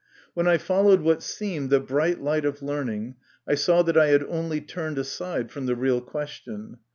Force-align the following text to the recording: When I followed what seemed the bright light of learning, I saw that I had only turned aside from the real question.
When 0.33 0.47
I 0.47 0.57
followed 0.57 1.01
what 1.01 1.21
seemed 1.21 1.69
the 1.69 1.79
bright 1.79 2.19
light 2.19 2.43
of 2.43 2.63
learning, 2.63 3.17
I 3.47 3.53
saw 3.53 3.83
that 3.83 3.97
I 3.99 4.07
had 4.07 4.23
only 4.23 4.59
turned 4.59 4.97
aside 4.97 5.51
from 5.51 5.67
the 5.67 5.75
real 5.75 6.01
question. 6.01 6.77